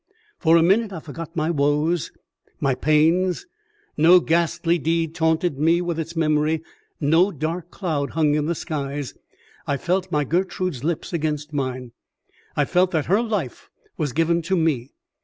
For 0.39 0.57
a 0.57 0.63
minute 0.63 0.91
I 0.91 0.99
forgot 0.99 1.35
my 1.35 1.51
woes, 1.51 2.11
my 2.59 2.73
pains. 2.73 3.45
No 3.95 4.19
ghastly 4.19 4.79
deed 4.79 5.13
taunted 5.13 5.59
me 5.59 5.79
with 5.79 5.99
its 5.99 6.15
memory, 6.15 6.63
no 6.99 7.29
dark 7.31 7.69
cloud 7.69 8.09
hung 8.17 8.33
in 8.33 8.47
the 8.47 8.55
skies. 8.55 9.13
I 9.67 9.77
felt 9.77 10.11
my 10.11 10.23
Gertrude's 10.23 10.83
lips 10.83 11.13
against 11.13 11.53
mine; 11.53 11.91
I 12.55 12.65
felt 12.65 12.89
that 12.89 13.05
her 13.05 13.21
life 13.21 13.69
was 13.95 14.11
given 14.11 14.41
to 14.41 14.57
me. 14.57 14.89